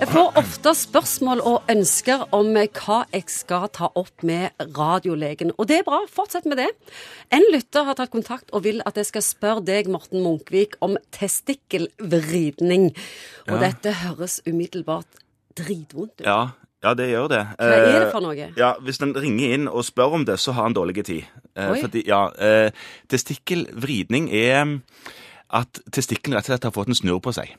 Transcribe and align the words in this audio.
Jeg 0.00 0.08
får 0.08 0.38
ofte 0.40 0.72
spørsmål 0.78 1.42
og 1.44 1.66
ønsker 1.68 2.22
om 2.32 2.54
hva 2.56 3.02
jeg 3.12 3.26
skal 3.28 3.66
ta 3.68 3.90
opp 4.00 4.22
med 4.24 4.56
radiolegen. 4.78 5.52
Og 5.60 5.68
det 5.68 5.82
er 5.82 5.84
bra, 5.84 5.98
fortsett 6.08 6.46
med 6.48 6.56
det. 6.62 6.70
En 7.36 7.44
lytter 7.52 7.84
har 7.84 7.98
tatt 7.98 8.12
kontakt 8.14 8.48
og 8.56 8.64
vil 8.64 8.80
at 8.88 8.96
jeg 8.96 9.10
skal 9.10 9.24
spørre 9.26 9.64
deg, 9.68 9.90
Morten 9.92 10.24
Munkvik, 10.24 10.78
om 10.80 10.96
testikkelvridning. 11.12 12.94
Og 13.48 13.60
Ja. 13.60 13.68
dette 13.68 13.92
høres 14.00 14.40
umiddelbart 14.48 15.20
dritvondt 15.58 16.20
ut. 16.20 16.24
Ja, 16.26 16.48
ja, 16.82 16.94
det 16.94 17.10
gjør 17.10 17.28
det. 17.28 17.46
Hva 17.58 17.68
er 17.68 18.00
det 18.00 18.06
Eh, 18.06 18.10
for 18.10 18.20
noe? 18.20 18.52
Ja, 18.56 18.72
Hvis 18.80 18.98
den 18.98 19.12
ringer 19.12 19.52
inn 19.54 19.68
og 19.68 19.84
spør 19.84 20.14
om 20.14 20.24
det, 20.24 20.38
så 20.40 20.52
har 20.52 20.62
han 20.62 20.72
dårlig 20.74 21.04
tid. 21.04 21.24
Eh, 21.54 21.70
Oi. 21.72 21.80
fordi, 21.82 22.06
ja, 22.06 22.30
eh, 22.38 22.70
Testikkelvridning 23.08 24.32
er 24.32 24.80
at 25.50 25.80
testikkelen 25.92 26.36
rett 26.36 26.48
og 26.48 26.56
slett 26.56 26.62
har 26.62 26.70
fått 26.70 26.88
en 26.88 26.94
snurr 26.94 27.20
på 27.20 27.34
seg. 27.34 27.54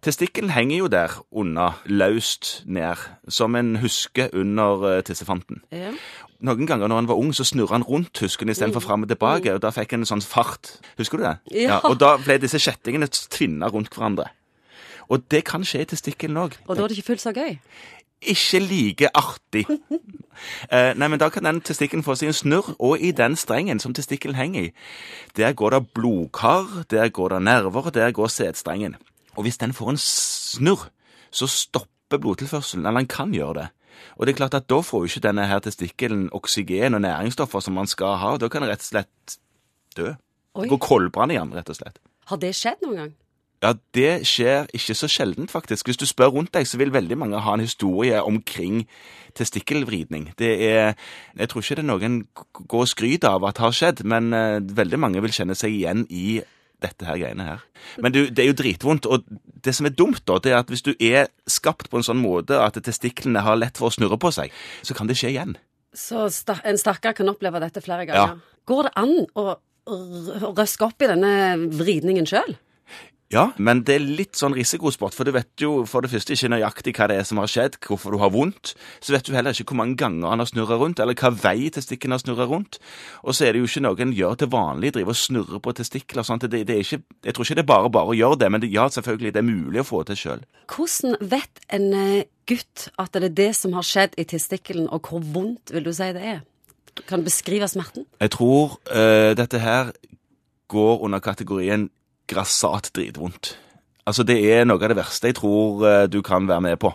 Testikkelen 0.00 0.50
henger 0.54 0.78
jo 0.78 0.86
der 0.88 1.12
unna, 1.30 1.74
løst 1.84 2.62
ned, 2.64 2.96
som 3.28 3.56
en 3.56 3.76
huske 3.82 4.30
under 4.32 4.86
eh, 4.88 5.02
tissefanten. 5.04 5.60
Ja. 5.72 5.92
Noen 6.40 6.64
ganger 6.66 6.88
når 6.88 7.02
han 7.02 7.08
var 7.10 7.20
ung, 7.20 7.34
så 7.36 7.44
snurra 7.44 7.76
han 7.76 7.84
rundt 7.84 8.22
husken 8.24 8.48
istedenfor 8.48 8.80
fram 8.80 9.04
og 9.04 9.10
tilbake, 9.12 9.52
og 9.52 9.60
da 9.60 9.72
fikk 9.76 9.92
han 9.92 10.06
en 10.06 10.08
sånn 10.08 10.24
fart. 10.24 10.78
Husker 10.96 11.20
du 11.20 11.26
det? 11.26 11.36
Ja. 11.52 11.66
Ja. 11.66 11.80
og 11.84 11.98
da 12.00 12.14
ble 12.16 12.38
disse 12.40 12.60
kjettingene 12.62 13.10
tvinna 13.12 13.68
rundt 13.68 13.92
hverandre. 13.92 14.30
Og 15.12 15.26
det 15.28 15.42
kan 15.44 15.66
skje 15.66 15.84
i 15.84 15.90
testikkelen 15.90 16.38
òg. 16.46 16.56
Og 16.64 16.78
da 16.78 16.84
er 16.84 16.88
det 16.88 16.96
ikke 16.96 17.12
fullt 17.12 17.24
så 17.26 17.34
gøy. 17.36 17.58
Ikke 18.20 18.62
like 18.64 19.12
artig. 19.14 19.66
Eh, 20.72 20.94
nei, 20.96 21.04
men 21.12 21.18
da 21.20 21.26
kan 21.28 21.44
den 21.44 21.58
testikkelen 21.60 22.00
få 22.00 22.14
seg 22.16 22.30
en 22.30 22.36
snurr, 22.38 22.70
og 22.80 23.02
i 23.04 23.10
den 23.12 23.34
strengen 23.36 23.76
som 23.82 23.92
testikkelen 23.92 24.38
henger 24.38 24.70
i, 24.70 24.72
der 25.36 25.52
går 25.52 25.74
det 25.74 25.80
blodkar, 25.92 26.86
der 26.88 27.10
går 27.12 27.34
det 27.34 27.42
nerver, 27.44 27.90
der 27.92 28.14
går 28.16 28.30
sædstrengen. 28.32 28.96
Og 29.40 29.46
hvis 29.46 29.56
den 29.56 29.72
får 29.72 29.94
en 29.94 30.00
snurr, 30.00 30.90
så 31.32 31.46
stopper 31.48 32.20
blodtilførselen, 32.20 32.84
eller 32.84 33.00
den 33.00 33.08
kan 33.08 33.32
gjøre 33.32 33.54
det. 33.56 33.68
Og 34.16 34.26
det 34.26 34.34
er 34.34 34.36
klart 34.36 34.56
at 34.58 34.68
da 34.68 34.80
får 34.84 35.04
jo 35.04 35.08
ikke 35.08 35.22
denne 35.24 35.46
her 35.48 35.62
testikkelen 35.64 36.28
oksygen 36.36 36.96
og 36.96 37.00
næringsstoffer 37.00 37.64
som 37.64 37.78
man 37.80 37.88
skal 37.88 38.18
ha, 38.20 38.34
da 38.36 38.50
kan 38.52 38.60
den 38.60 38.72
rett 38.72 38.84
og 38.84 38.90
slett 38.90 39.38
dø. 39.96 40.12
Oi. 40.60 40.68
Gå 40.68 40.76
koldbrann 40.76 41.32
i 41.32 41.38
den, 41.38 41.54
rett 41.56 41.72
og 41.72 41.78
slett. 41.78 41.96
Har 42.28 42.40
det 42.42 42.52
skjedd 42.58 42.84
noen 42.84 43.00
gang? 43.00 43.16
Ja, 43.60 43.74
det 43.96 44.26
skjer 44.28 44.68
ikke 44.76 44.96
så 44.96 45.08
sjeldent, 45.08 45.50
faktisk. 45.52 45.88
Hvis 45.88 46.00
du 46.00 46.06
spør 46.08 46.32
rundt 46.36 46.52
deg, 46.56 46.68
så 46.68 46.78
vil 46.80 46.92
veldig 46.92 47.16
mange 47.20 47.40
ha 47.44 47.56
en 47.56 47.64
historie 47.64 48.20
omkring 48.22 48.86
testikkelvridning. 49.36 50.30
Det 50.38 50.52
er 50.68 50.94
Jeg 51.36 51.48
tror 51.48 51.60
ikke 51.60 51.80
det 51.80 51.84
er 51.84 51.92
noen 51.92 52.22
går 52.68 52.86
og 52.86 52.88
skryter 52.88 53.28
av 53.28 53.44
at 53.44 53.56
det 53.56 53.64
har 53.64 53.76
skjedd, 53.76 54.04
men 54.04 54.32
eh, 54.32 54.60
veldig 54.60 54.98
mange 54.98 55.20
vil 55.20 55.32
kjenne 55.32 55.56
seg 55.56 55.76
igjen 55.76 56.06
i 56.08 56.40
dette 56.82 57.06
her 57.06 57.18
greiene 57.20 57.46
her. 57.46 57.62
Men 58.02 58.12
du, 58.14 58.20
det 58.30 58.44
er 58.44 58.50
jo 58.50 58.56
dritvondt, 58.58 59.06
og 59.06 59.24
det 59.64 59.74
som 59.76 59.86
er 59.88 59.94
dumt, 59.96 60.22
da, 60.28 60.38
det 60.42 60.52
er 60.52 60.58
at 60.62 60.70
hvis 60.72 60.82
du 60.86 60.92
er 60.96 61.28
skapt 61.50 61.90
på 61.92 62.00
en 62.00 62.06
sånn 62.06 62.20
måte 62.22 62.58
at 62.60 62.78
testiklene 62.86 63.42
har 63.44 63.58
lett 63.60 63.76
for 63.80 63.90
å 63.90 63.94
snurre 63.94 64.18
på 64.20 64.32
seg, 64.32 64.52
så 64.82 64.96
kan 64.96 65.10
det 65.10 65.18
skje 65.20 65.32
igjen. 65.34 65.56
Så 65.96 66.28
en 66.64 66.78
stakkar 66.78 67.16
kan 67.18 67.28
oppleve 67.32 67.60
dette 67.60 67.82
flere 67.82 68.06
Ja. 68.06 68.14
ganger. 68.14 68.40
Går 68.70 68.82
det 68.88 68.92
an 68.96 69.14
å 69.34 69.56
røske 70.56 70.86
opp 70.86 71.02
i 71.02 71.08
denne 71.10 71.32
vridningen 71.74 72.26
sjøl? 72.28 72.56
Ja, 73.30 73.44
men 73.62 73.84
det 73.86 73.94
er 73.94 74.02
litt 74.02 74.34
sånn 74.34 74.56
risikosport, 74.58 75.14
for 75.14 75.22
du 75.22 75.30
vet 75.36 75.62
jo 75.62 75.84
for 75.86 76.02
det 76.02 76.10
første 76.10 76.34
ikke 76.34 76.48
nøyaktig 76.50 76.96
hva 76.96 77.06
det 77.06 77.20
er 77.20 77.26
som 77.28 77.38
har 77.38 77.50
skjedd, 77.50 77.76
hvorfor 77.86 78.16
du 78.16 78.18
har 78.18 78.32
vondt. 78.34 78.72
Så 78.98 79.14
vet 79.14 79.28
du 79.28 79.36
heller 79.36 79.54
ikke 79.54 79.70
hvor 79.70 79.78
mange 79.78 79.94
ganger 80.00 80.32
han 80.32 80.42
har 80.42 80.48
snurra 80.50 80.78
rundt, 80.80 80.98
eller 80.98 81.14
hva 81.14 81.30
vei 81.38 81.68
testikken 81.70 82.10
har 82.10 82.18
snurra 82.18 82.48
rundt. 82.50 82.80
Og 83.22 83.36
så 83.38 83.46
er 83.46 83.54
det 83.54 83.62
jo 83.62 83.68
ikke 83.70 83.84
noe 83.84 84.02
en 84.02 84.14
gjør 84.18 84.34
til 84.40 84.50
vanlig, 84.50 84.90
driver 84.96 85.14
og 85.14 85.20
snurrer 85.20 85.62
på 85.62 85.74
testikler. 85.78 86.24
og 86.24 86.26
sånt. 86.26 86.48
det, 86.50 86.64
det 86.66 86.74
er 86.74 86.82
ikke, 86.82 87.02
jeg 87.28 87.36
tror 87.36 87.46
ikke 87.46 87.58
det 87.60 87.64
er 87.64 87.70
bare 87.70 87.92
bare 87.94 88.10
å 88.10 88.18
gjøre 88.18 88.40
det, 88.42 88.50
men 88.50 88.64
det, 88.64 88.72
ja, 88.74 88.88
selvfølgelig, 88.90 89.32
det 89.36 89.42
er 89.44 89.46
mulig 89.46 89.84
å 89.84 89.86
få 89.86 90.02
til 90.10 90.18
sjøl. 90.18 90.44
Hvordan 90.74 91.16
vet 91.30 91.62
en 91.70 91.86
eh, 92.00 92.26
gutt 92.50 92.88
at 92.98 93.14
det 93.14 93.30
er 93.30 93.38
det 93.44 93.48
som 93.60 93.78
har 93.78 93.86
skjedd 93.86 94.18
i 94.18 94.26
testikkelen, 94.26 94.90
og 94.90 95.06
hvor 95.06 95.22
vondt 95.22 95.70
vil 95.70 95.86
du 95.86 95.92
si 95.94 96.10
det 96.18 96.26
er? 96.34 96.42
Kan 97.06 97.22
du 97.22 97.30
beskrive 97.30 97.70
smerten? 97.70 98.10
Jeg 98.18 98.34
tror 98.34 98.80
uh, 98.90 99.38
dette 99.38 99.62
her 99.62 99.94
går 100.70 101.06
under 101.06 101.22
kategorien 101.22 101.88
grassat 102.30 102.92
dritvondt. 102.96 103.54
Altså, 104.08 104.24
det 104.26 104.38
er 104.50 104.64
noe 104.66 104.80
av 104.80 104.92
det 104.92 104.98
verste 104.98 105.30
jeg 105.30 105.38
tror 105.38 105.84
eh, 105.86 106.06
du 106.10 106.20
kan 106.26 106.48
være 106.48 106.64
med 106.70 106.80
på. 106.82 106.94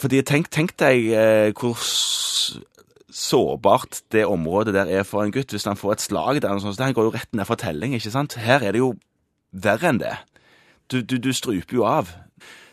Fordi 0.00 0.22
tenk, 0.26 0.48
tenk 0.50 0.72
deg 0.80 1.10
eh, 1.12 1.50
hvor 1.52 1.76
sårbart 3.10 4.00
det 4.14 4.24
området 4.26 4.74
der 4.74 4.88
er 4.88 5.04
for 5.04 5.24
en 5.24 5.34
gutt 5.34 5.52
hvis 5.52 5.66
han 5.68 5.78
får 5.78 5.92
et 5.92 6.06
slag 6.06 6.42
der. 6.42 6.58
sånt. 6.58 6.80
Han 6.80 6.96
går 6.96 7.10
jo 7.10 7.14
rett 7.14 7.34
ned 7.34 7.46
for 7.46 7.60
telling, 7.60 7.94
ikke 7.94 8.12
sant? 8.14 8.38
Her 8.40 8.64
er 8.64 8.72
det 8.72 8.80
jo 8.80 8.94
verre 9.52 9.90
enn 9.90 10.00
det. 10.00 10.16
Du, 10.90 11.02
du, 11.02 11.18
du 11.18 11.32
struper 11.36 11.76
jo 11.76 11.84
av. 11.86 12.10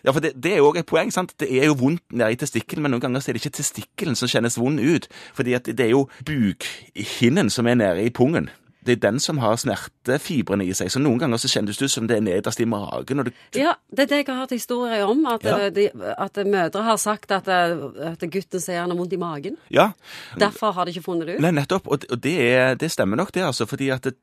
Ja, 0.06 0.14
for 0.14 0.24
det, 0.24 0.38
det 0.40 0.54
er 0.54 0.62
jo 0.62 0.70
også 0.70 0.80
et 0.86 0.90
poeng, 0.90 1.12
sant? 1.12 1.34
Det 1.42 1.50
er 1.52 1.68
jo 1.68 1.76
vondt 1.78 2.06
nede 2.16 2.32
i 2.32 2.40
testikkelen, 2.40 2.86
men 2.86 2.94
noen 2.96 3.04
ganger 3.04 3.20
er 3.20 3.36
det 3.36 3.42
ikke 3.42 3.58
testikkelen 3.60 4.16
som 4.16 4.30
kjennes 4.32 4.56
vond 4.60 4.80
ut. 4.80 5.10
Fordi 5.36 5.58
det 5.68 5.84
er 5.84 5.92
jo 5.92 6.06
bukhinnen 6.26 7.52
som 7.54 7.68
er 7.68 7.76
nede 7.82 8.06
i 8.06 8.14
pungen. 8.14 8.48
Det 8.88 8.96
er 8.96 9.02
den 9.04 9.20
som 9.20 9.38
har 9.44 9.58
smertefibrene 9.60 10.64
i 10.66 10.74
seg. 10.78 10.90
Så 10.94 11.02
noen 11.04 11.20
ganger 11.20 11.42
så 11.44 11.50
kjennes 11.52 11.78
det 11.78 11.90
ut 11.90 11.94
som 11.94 12.08
det 12.08 12.18
er 12.18 12.24
nederst 12.26 12.62
i 12.64 12.68
magen. 12.70 13.20
Og 13.22 13.28
det, 13.30 13.34
Ja, 13.60 13.74
det 13.92 14.06
er 14.06 14.12
det 14.14 14.20
jeg 14.22 14.28
har 14.32 14.40
hørt 14.46 14.56
historier 14.56 15.04
om. 15.08 15.26
At, 15.28 15.44
Ja. 15.44 15.58
eh, 15.68 15.70
de, 15.76 15.90
at 16.18 16.40
mødre 16.48 16.84
har 16.84 16.98
sagt 16.98 17.32
at, 17.36 17.48
eh, 17.48 18.12
at 18.14 18.20
gutten 18.32 18.60
sier 18.64 18.80
han 18.82 18.90
har 18.92 18.98
vondt 18.98 19.14
i 19.14 19.18
magen. 19.22 19.58
ja, 19.70 19.92
Derfor 20.40 20.72
har 20.74 20.86
de 20.86 20.92
ikke 20.96 21.04
funnet 21.04 21.28
det 21.28 21.36
ut. 21.38 21.42
Nei, 21.42 21.52
nettopp. 21.52 21.88
Og, 21.88 22.06
det, 22.24 22.38
er, 22.40 22.76
det 22.76 22.92
stemmer 22.92 23.18
nok, 23.18 23.32
det, 23.34 23.44
altså. 23.44 23.68
Fordi 23.68 23.90
at 23.92 24.04
det, 24.04 24.16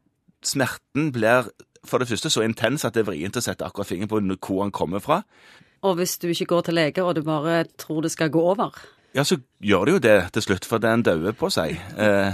smerten 0.44 1.12
blir 1.12 1.48
for 1.84 1.98
det 2.00 2.08
første 2.08 2.30
så 2.32 2.42
intens 2.44 2.84
at 2.84 2.94
det 2.96 3.04
er 3.04 3.10
vrient 3.12 3.36
å 3.36 3.42
sette 3.44 3.64
akkurat 3.66 3.86
fingeren 3.90 4.08
på 4.08 4.20
hvor 4.48 4.62
han 4.64 4.72
kommer 4.72 5.00
fra. 5.04 5.22
Og 5.84 5.96
hvis 5.98 6.16
du 6.18 6.28
ikke 6.32 6.46
går 6.48 6.62
til 6.64 6.74
lege, 6.78 7.04
og 7.04 7.14
du 7.14 7.22
bare 7.22 7.64
tror 7.76 8.00
det 8.02 8.10
skal 8.14 8.30
gå 8.32 8.40
over 8.40 8.72
Ja, 9.14 9.22
så 9.22 9.36
gjør 9.62 9.84
det 9.84 9.92
jo 9.92 9.98
det 9.98 10.32
til 10.32 10.42
slutt, 10.42 10.64
for 10.64 10.78
den 10.82 11.02
dauer 11.06 11.32
på 11.38 11.46
seg. 11.52 11.76
Eh, 11.96 12.32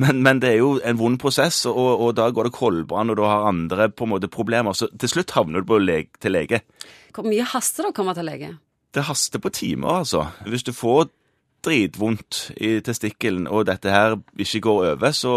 men, 0.00 0.22
men 0.24 0.40
det 0.42 0.52
er 0.52 0.58
jo 0.60 0.72
en 0.84 0.98
vond 0.98 1.18
prosess, 1.20 1.62
og, 1.68 1.76
og 1.76 2.16
da 2.18 2.28
går 2.34 2.48
det 2.48 2.56
koldbrann, 2.56 3.12
og 3.12 3.20
du 3.20 3.24
har 3.26 3.48
andre 3.48 3.88
på 3.92 4.06
en 4.06 4.14
måte 4.14 4.30
problemer. 4.32 4.76
Så 4.76 4.90
til 5.00 5.12
slutt 5.12 5.34
havner 5.36 5.62
du 5.62 5.70
på 5.70 5.80
leg 5.82 6.10
til 6.22 6.36
lege. 6.36 6.62
Hvor 7.14 7.26
mye 7.26 7.46
haster 7.52 7.86
det 7.86 7.92
å 7.92 7.96
komme 7.96 8.14
til 8.16 8.28
lege? 8.28 8.52
Det 8.94 9.06
haster 9.06 9.42
på 9.42 9.52
timer, 9.54 10.02
altså. 10.02 10.26
Hvis 10.46 10.66
du 10.66 10.72
får 10.74 11.10
dritvondt 11.64 12.50
i 12.56 12.78
testikkelen, 12.84 13.46
og 13.50 13.68
dette 13.68 13.92
her 13.92 14.16
ikke 14.40 14.62
går 14.66 14.86
over, 14.94 15.14
så 15.16 15.34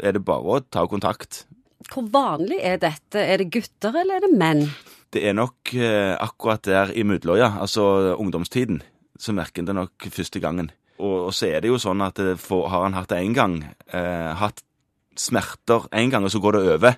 er 0.00 0.16
det 0.16 0.24
bare 0.26 0.56
å 0.56 0.62
ta 0.64 0.86
kontakt. 0.90 1.44
Hvor 1.92 2.06
vanlig 2.12 2.60
er 2.62 2.80
dette? 2.80 3.20
Er 3.20 3.42
det 3.42 3.50
gutter, 3.52 3.94
eller 4.02 4.18
er 4.18 4.26
det 4.26 4.32
menn? 4.38 4.64
Det 5.12 5.26
er 5.28 5.36
nok 5.36 5.74
eh, 5.76 6.14
akkurat 6.16 6.64
der 6.64 6.92
i 6.96 7.04
ja. 7.36 7.50
altså 7.60 8.16
ungdomstiden, 8.16 8.82
så 9.18 9.32
merker 9.32 9.62
en 9.62 9.66
det 9.66 9.74
nok 9.74 10.08
første 10.08 10.40
gangen. 10.40 10.70
Og, 11.02 11.16
og 11.28 11.32
så 11.34 11.50
er 11.50 11.62
det 11.62 11.72
jo 11.72 11.80
sånn 11.82 12.02
at 12.04 12.20
for, 12.38 12.68
har 12.70 12.86
han 12.86 12.94
hatt 12.94 13.10
det 13.10 13.18
én 13.24 13.34
gang, 13.34 13.58
eh, 13.90 14.30
hatt 14.38 14.62
smerter 15.18 15.88
én 15.90 16.12
gang, 16.12 16.24
og 16.24 16.32
så 16.32 16.40
går 16.40 16.56
det 16.56 16.62
over, 16.76 16.96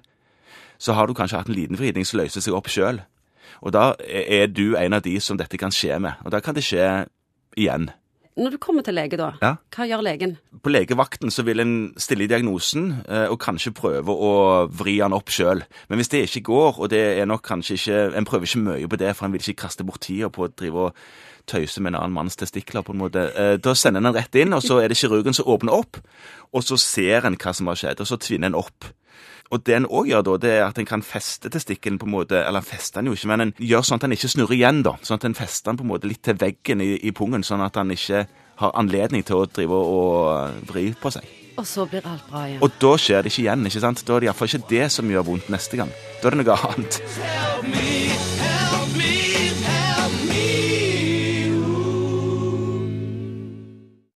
så 0.78 0.92
har 0.92 1.09
du 1.09 1.16
kanskje 1.16 1.41
hatt 1.41 1.48
en 1.48 1.56
liten 1.56 1.78
vridning 1.81 2.06
som 2.06 2.20
løser 2.20 2.44
seg 2.44 2.56
opp 2.56 2.69
sjøl. 2.69 3.00
Og 3.64 3.72
da 3.72 3.94
er 4.04 4.50
du 4.53 4.76
en 4.76 4.97
av 4.97 5.04
de 5.04 5.16
som 5.22 5.38
dette 5.41 5.59
kan 5.60 5.72
skje 5.72 5.97
med. 6.03 6.20
Og 6.26 6.34
da 6.34 6.41
kan 6.44 6.56
det 6.56 6.66
skje 6.66 7.06
igjen. 7.56 7.88
Når 8.37 8.50
du 8.50 8.59
kommer 8.59 8.83
til 8.83 8.95
lege, 8.97 9.17
da, 9.17 9.28
Ja. 9.41 9.53
hva 9.71 9.84
gjør 9.87 10.03
legen? 10.03 10.37
På 10.62 10.71
legevakten 10.72 11.31
så 11.31 11.45
vil 11.47 11.61
en 11.61 11.95
stille 11.97 12.27
diagnosen 12.27 13.05
eh, 13.09 13.28
og 13.31 13.39
kanskje 13.39 13.71
prøve 13.72 14.11
å 14.11 14.33
vri 14.75 14.97
han 14.99 15.12
opp 15.15 15.31
sjøl. 15.31 15.62
Men 15.89 15.99
hvis 16.00 16.09
det 16.11 16.25
ikke 16.27 16.43
går, 16.50 16.81
og 16.81 16.91
det 16.91 17.19
er 17.21 17.27
nok 17.31 17.43
kanskje 17.47 17.77
ikke 17.78 18.17
En 18.17 18.25
prøver 18.25 18.43
ikke 18.49 18.65
mye 18.65 18.89
på 18.89 18.97
det, 18.99 19.15
for 19.17 19.27
en 19.27 19.33
vil 19.33 19.41
ikke 19.41 19.62
kaste 19.69 19.84
bort 19.87 20.00
tida 20.00 20.28
på 20.31 20.49
å 20.49 20.50
drive 20.50 20.75
og 20.89 20.94
tøyse 21.47 21.78
med 21.81 21.94
en 21.94 22.00
annen 22.00 22.15
manns 22.17 22.37
testikler, 22.37 22.83
på 22.83 22.91
en 22.93 22.99
måte. 23.05 23.31
Eh, 23.37 23.56
Da 23.59 23.75
sender 23.75 23.99
en 24.00 24.11
den 24.12 24.15
rett 24.19 24.34
inn, 24.34 24.53
og 24.53 24.62
så 24.62 24.83
er 24.83 24.89
det 24.89 24.97
kirurgen 24.99 25.34
som 25.34 25.47
åpner 25.47 25.73
opp, 25.73 25.97
og 26.53 26.62
så 26.62 26.77
ser 26.77 27.27
en 27.27 27.37
hva 27.37 27.55
som 27.55 27.67
har 27.69 27.77
skjedd, 27.77 28.00
og 28.00 28.06
så 28.06 28.19
tvinner 28.19 28.47
en 28.47 28.55
opp. 28.56 28.84
Og 29.53 29.62
det 29.66 29.77
en 29.77 29.87
òg 29.87 30.09
gjør 30.09 30.25
da, 30.27 30.37
det 30.41 30.53
er 30.55 30.65
at 30.66 30.78
en 30.81 30.88
kan 30.88 31.05
feste 31.05 31.50
testikkelen 31.53 31.99
på 32.00 32.09
en 32.09 32.15
måte 32.15 32.41
Eller 32.41 32.65
feste 32.65 32.99
den 32.99 33.10
jo 33.10 33.16
ikke, 33.19 33.28
men 33.31 33.44
en 33.44 33.53
gjør 33.59 33.84
sånn 33.84 34.00
at 34.00 34.06
den 34.06 34.16
ikke 34.16 34.32
snurrer 34.32 34.56
igjen, 34.56 34.82
da. 34.87 34.96
Sånn 35.05 35.20
at 35.20 35.29
en 35.29 35.37
fester 35.38 35.70
den 35.70 35.81
på 35.81 35.87
en 35.87 35.93
måte 35.93 36.11
litt 36.11 36.25
til 36.25 36.38
veggen 36.41 36.82
i, 36.85 36.94
i 37.05 37.12
pungen, 37.14 37.44
sånn 37.46 37.64
at 37.64 37.76
han 37.81 37.93
ikke 37.94 38.25
har 38.62 38.76
anledning 38.79 39.25
til 39.26 39.43
å 39.43 39.49
drive 39.50 39.79
og 39.79 40.69
vri 40.70 40.88
på 40.99 41.12
seg. 41.14 41.26
Og 41.58 41.67
så 41.69 41.85
blir 41.87 42.06
alt 42.06 42.25
bra 42.31 42.46
igjen. 42.49 42.62
Og 42.67 42.81
da 42.82 42.94
skjer 42.99 43.23
det 43.23 43.31
ikke 43.31 43.44
igjen, 43.44 43.69
ikke 43.70 43.85
sant? 43.85 44.02
Da 44.06 44.17
er 44.17 44.25
det 44.25 44.31
iallfall 44.31 44.50
ikke 44.50 44.70
det 44.73 44.88
som 44.94 45.11
gjør 45.11 45.29
vondt 45.29 45.52
neste 45.55 45.79
gang. 45.79 45.93
Da 46.23 46.31
er 46.31 46.35
det 46.35 46.43
noe 46.43 46.58
annet. 46.70 47.02
Help 47.20 47.70
me 47.70 48.44